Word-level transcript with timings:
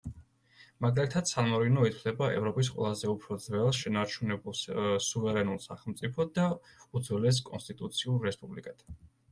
მაგალითად, 0.85 1.27
სან-მარინო 1.31 1.83
ითვლება 1.89 2.29
ევროპის 2.37 2.71
ყველაზე 2.77 3.11
უფრო 3.13 3.37
ძველ 3.45 3.69
შენარჩუნებულ 3.81 4.59
სუვერენულ 5.11 5.61
სახელმწიფოდ 5.69 6.35
და 6.41 6.51
უძველეს 7.01 7.45
კონსტიტუციურ 7.53 8.29
რესპუბლიკად. 8.31 8.89